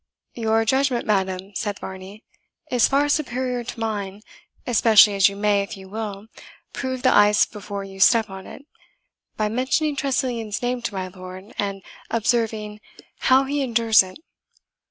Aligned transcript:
"Your 0.33 0.65
judgment, 0.65 1.05
madam," 1.05 1.53
said 1.53 1.77
Varney, 1.77 2.23
"is 2.71 2.87
far 2.87 3.07
superior 3.07 3.63
to 3.63 3.79
mine, 3.79 4.23
especially 4.65 5.13
as 5.13 5.29
you 5.29 5.35
may, 5.35 5.61
if 5.61 5.77
you 5.77 5.87
will, 5.89 6.25
prove 6.73 7.03
the 7.03 7.13
ice 7.13 7.45
before 7.45 7.83
you 7.83 7.99
step 7.99 8.27
on 8.27 8.47
it, 8.47 8.65
by 9.37 9.47
mentioning 9.47 9.95
Tressilian's 9.95 10.63
name 10.63 10.81
to 10.81 10.95
my 10.95 11.07
lord, 11.09 11.53
and 11.59 11.83
observing 12.09 12.81
how 13.25 13.43
he 13.43 13.61
endures 13.61 14.01
it. 14.01 14.17